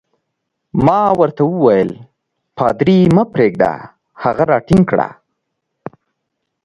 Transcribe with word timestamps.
ما 0.85 1.01
ورته 1.19 1.43
وویل: 1.47 1.91
پادري 2.57 2.99
مه 3.15 3.23
پرېږده، 3.33 3.73
هغه 4.23 4.43
راټینګ 4.51 4.83
کړه. 4.91 5.09